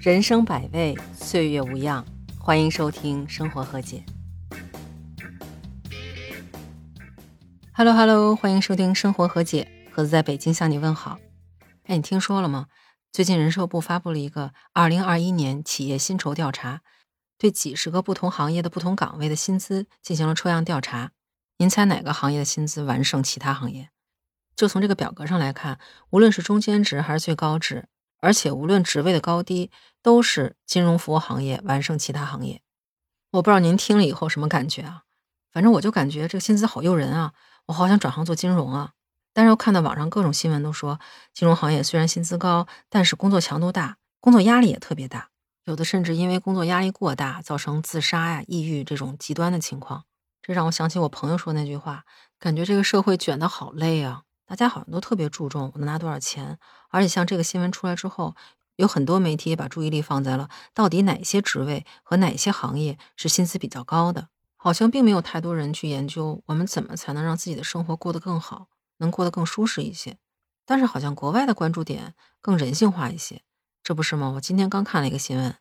[0.00, 2.06] 人生百味，岁月无恙。
[2.38, 4.04] 欢迎收听《生活和解》。
[7.72, 11.18] Hello Hello，欢迎收听《生活和解》，盒子在北京向你问好。
[11.86, 12.66] 哎，你听说了吗？
[13.12, 16.82] 最近人社部发布了一个二零二一年企业薪酬调查，
[17.36, 21.10] 对几十个不同行业的不同岗位的薪资进行了抽样调查。
[21.56, 23.90] 您猜哪个行业的薪资完胜其他行业？
[24.54, 25.80] 就从这个表格上来看，
[26.10, 27.88] 无论是中间值还是最高值，
[28.20, 29.70] 而且无论职位的高低，
[30.02, 32.62] 都是金融服务行业完胜其他行业。
[33.32, 35.04] 我不知道您听了以后什么感觉啊？
[35.52, 37.32] 反正我就感觉这个薪资好诱人啊，
[37.66, 38.92] 我好想转行做金融啊。
[39.32, 40.98] 但是又看到网上各种新闻都说，
[41.32, 45.30] 金融行业虽然薪资高，但是工作强度大，工作压力也特别大，
[45.64, 50.04] 有的甚至因为工作压力过大，造成自杀呀、抑郁这种极端的情况。
[50.42, 52.04] 这让我想起我朋友说那句话，
[52.38, 54.22] 感觉这个社会卷得好累啊。
[54.48, 56.58] 大家好像都特别注重我能拿多少钱，
[56.88, 58.34] 而且像这个新闻出来之后，
[58.76, 70.16] 有很多媒体也把注意力放在了到底哪些职位和哪些行业是薪资比较高的，好像并没有太多人去研究我们怎么才能让自己的生活过得更好，能过得更舒适一些。
[70.64, 73.42] 但是好像国外的关注点更人性化一些，
[73.82, 74.32] 这不是吗？
[74.36, 75.54] 我今天刚看了一个新闻，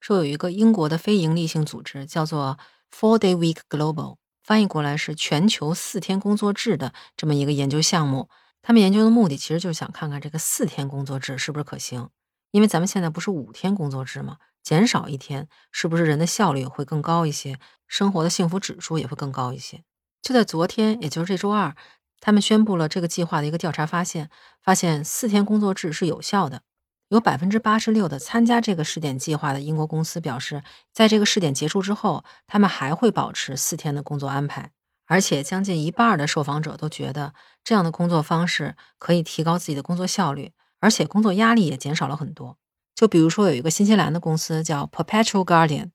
[0.00, 2.58] 说有一个英国的非营利性组织叫做
[2.94, 4.16] Four Day Week Global。
[4.42, 8.28] 翻译过来是全球四天工作制的这么一个研究项目。
[8.66, 12.08] 他们研究的目的其实就是想看看这个四天工作制是不是可行。
[12.50, 14.38] 因为咱们现在不是五天工作制吗？
[14.62, 19.84] 减少一天是不是人的效率会更高一些，生活的幸福指数也会更高一些？
[20.22, 21.76] 就在昨天，也就是这周二，
[22.20, 24.30] 他们宣布了这个计划的一个调查发现，
[24.62, 26.62] 发现四天工作制是有效的。
[27.08, 34.70] 有百分之八十六的参加这个试点计划的英国公司表示，在这个试点结束之后，他们还会保持四天的工作安排。
[35.06, 42.56] 而且，将近一半的受访者都觉得这样的工作方式可以提高自己的工作效率，而且工作压力也减少了很多。
[42.94, 45.90] 就比如说，有一个新西兰的公司叫 Perpetual Guardian，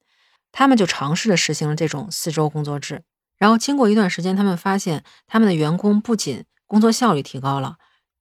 [0.52, 3.04] 他们就尝试着实行了这种四周工作制。
[3.38, 7.78] 然后，经过一段时间，他们发现他们的员工不仅工作效率提高了，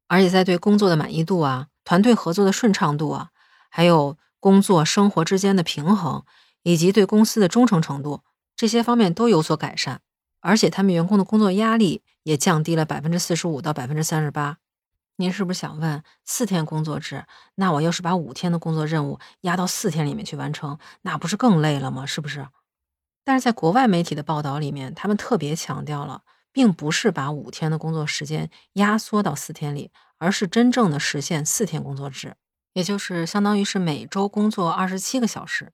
[0.07, 1.67] 而且在对工作的满意度啊。
[1.85, 3.31] 团队合作的顺畅度啊，
[3.71, 6.23] 还有工作生活之间的平衡，
[6.62, 8.21] 以及对公司的忠诚程度，
[8.55, 10.03] 这些方面都有所改善。
[10.49, 14.57] 而且他们员工的工作压力也降低了百分之四十五到百分之三十八。
[15.17, 17.27] 您是不是想问，四天工作制，
[17.57, 22.07] 那我要是把五天的工作任务压到四天里面去完成，那不是更累了吗？
[22.07, 22.49] 是不是？
[23.25, 29.91] 但是在国外媒体的报道里面，他们特别强调了，并不是把五天的工作时间压缩到四天里。
[30.21, 32.35] 而是真正的实现四天工作制，
[32.73, 35.71] 也就是相当于是每周工作二十七个小时，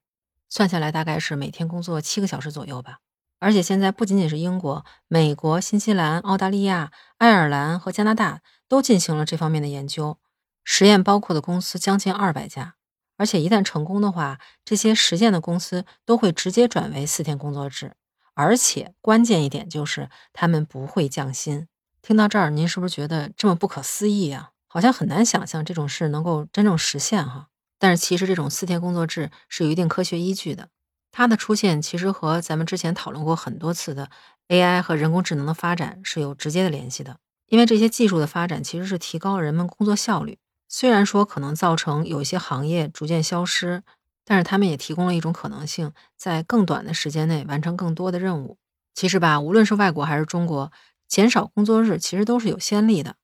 [0.50, 2.98] 算下来大概是每天工作七个小时左右吧。
[3.44, 10.16] 而且现在不仅仅是英国、美国、新西兰、澳大利亚、爱尔兰和加拿大都进行了这方面的研究，
[10.64, 12.76] 实验包括的公司将近二百家。
[13.18, 17.92] 而且一旦成功的话，这些实践的公司都会直接转为四天工作制，
[18.32, 21.68] 而且关键一点就是他们不会降薪。
[22.00, 24.52] 听到这儿，您是不是觉得这么不可思议啊？
[24.66, 27.48] 好像很难想象这种事能够真正实现哈。
[27.78, 30.70] 但是其实这种四天工作制是有一定科学依据的。
[31.16, 34.10] 它的出现其实和咱们之前讨论过很多次的
[34.48, 37.18] AI 和人工智能的发展是有直接的联系的。
[37.46, 40.38] 因为这些技术的发展其实是提高了人们工作效率，
[40.68, 43.84] 虽然说可能造成有些行业逐渐消失，
[44.24, 48.58] 但是他们也提供了一种可能性，在更短的时间内完成更多的任务。
[48.92, 50.72] 其实吧，无论是外国还是中国。
[51.06, 53.14] 减少工作日其实都是有先例的，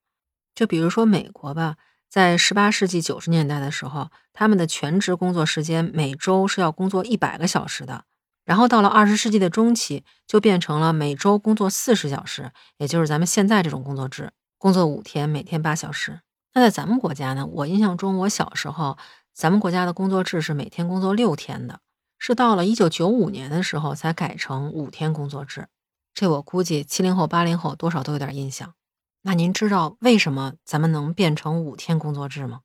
[0.55, 1.77] 就比如说美国吧，
[2.11, 8.03] 在十八世纪九十年代的时候，他们的全职工作时间每周是要工作一百个小时的，
[8.45, 16.21] 然后到了二十世纪的中期，就变成了每周工作四十小时，也就是咱们现在这种工作制，工作五天，每天八小时。
[16.53, 18.99] 那在咱们国家呢，我印象中，我小时候，
[19.33, 21.79] 咱们国家的工作制是每天工作六天的，
[22.19, 25.69] 是到了一九九五年的时候才改成五天工作制。
[26.13, 28.75] 这我估计七零后、八零后多少都有点印象。
[29.23, 32.61] 那您知道为什么咱们能变成五天工作制吗？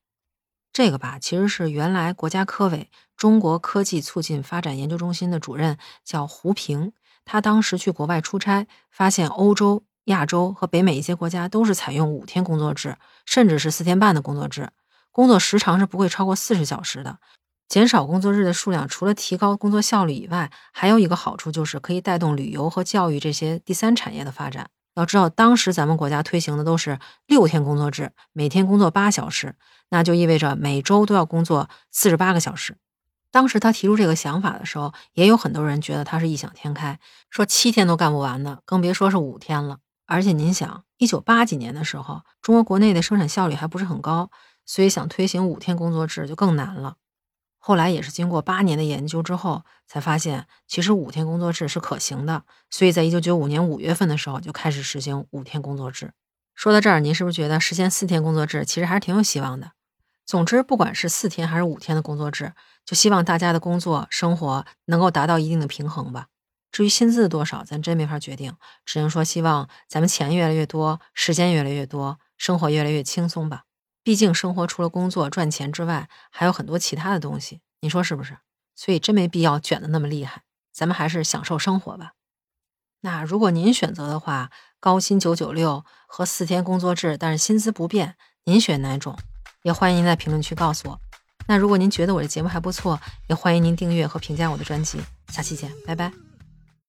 [0.71, 6.93] 这个吧，其实是原来国家科委中国科技促进发展研究中心的主任叫胡平，
[7.25, 14.69] 他当时去国外出差，发现欧洲、亚洲和北美一些国家都是采用五天工作制，甚至是四天半的工作制，
[15.11, 17.19] 工作时长是不会超过四十小时的。
[17.67, 24.69] 减少工作日的数量，除了提高工作效率以外，还有一个好处就是可以带动旅游和教育这些第三产业的发展。
[24.95, 29.55] 要知道，当时咱们国家推行的都是六天工作制，每天工作八小时，
[29.89, 32.77] 那就意味着每周都要工作四十八个小时。
[33.29, 36.97] 当时他提出这个想法的时候，也有很多人觉得他是异想天开，
[37.29, 39.79] 说七天都干不完的，更别说是五天了。
[40.05, 44.29] 而且您想，一九八几年的时候，中国国内的生产效率还不是很高，
[44.65, 46.95] 所以想推行五天工作制就更难了。
[47.67, 52.43] 后来也是经过八年的研究之后，才发现其实五天工作制是可行的。
[52.69, 56.13] 所以在一九九五年五月份的时候就开始实行五天工作制。
[56.53, 59.71] 说到这儿，您是不是觉得实现四天工作制其实还是挺有希望的？
[60.27, 62.53] 总之，不管是四天还是五天的工作制，
[62.85, 66.27] 就希望大家的工作生活能够达到一定的平衡吧。
[66.71, 68.53] 至于薪资多少，咱真没法决定，
[68.85, 73.63] 只能说希望咱们钱越来越多，时间越来越多，生活越来越轻松吧。
[74.05, 78.37] 毕竟生活除了工作赚钱之外，还有很多其他的东西，你说是不是？
[78.75, 82.11] 所以真没必要卷的那么厉害，咱们还是享受生活吧。
[83.01, 89.17] 那如果您选择的话，高薪九九六和四天工作制，但是薪资不变，您选哪种？
[89.63, 90.99] 也欢迎您在评论区告诉我。
[91.47, 94.99] 那如果您觉得我的节目还不错，也欢迎您订阅和评价我的专辑。
[95.29, 96.24] 下期见，拜拜。